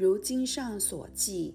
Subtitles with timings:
[0.00, 1.54] 如经上所记，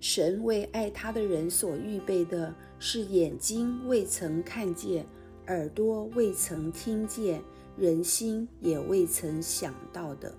[0.00, 5.06] 神为爱他的人所预备的是眼睛未曾看见，
[5.46, 7.40] 耳朵未曾听见，
[7.76, 10.34] 人心也未曾想到的。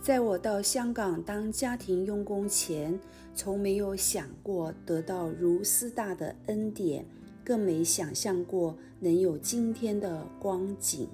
[0.00, 2.98] 在我到香港当家庭佣工前，
[3.34, 7.04] 从没有想过得到如斯大的恩典，
[7.44, 11.06] 更没想象过能有今天的光景。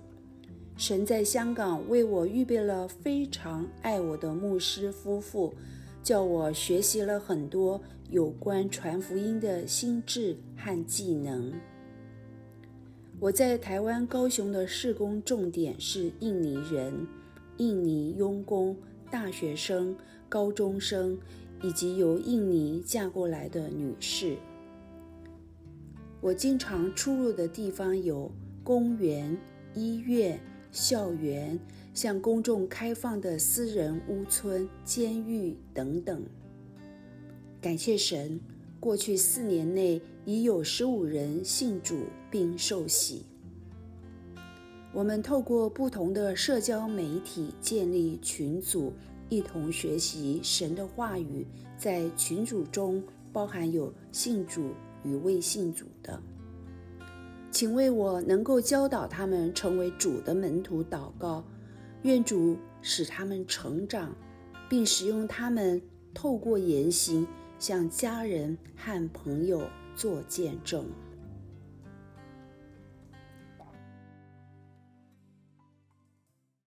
[0.76, 5.54] 神在香港为我预备了非常爱我的牧师夫妇，
[6.02, 11.52] 叫我学习了很多有关传福音的心智和技能。
[13.20, 17.06] 我在台湾高雄的事工重点是印尼人。
[17.58, 18.74] 印尼佣工、
[19.10, 19.94] 大学生、
[20.28, 21.16] 高中生，
[21.62, 24.36] 以及由印尼嫁过来的女士。
[26.20, 28.32] 我经常出入的地方有
[28.64, 29.36] 公园、
[29.74, 30.40] 医院、
[30.72, 31.60] 校园，
[31.92, 36.24] 向公众开放的私人屋村、监狱等等。
[37.60, 38.40] 感谢神，
[38.80, 43.26] 过去四年内已有十五人信主并受洗。
[44.94, 48.92] 我们透过不同的社交媒体建立群组，
[49.28, 51.46] 一同学习神的话语。
[51.76, 54.70] 在群组中包含有信主
[55.02, 56.22] 与未信主的，
[57.52, 61.44] 请为我能够教导他们成为主的门徒祷告，
[62.00, 64.16] 愿主使他们成长，
[64.70, 65.80] 并使用他们
[66.14, 67.26] 透过言行
[67.58, 70.86] 向家人和朋友做见证。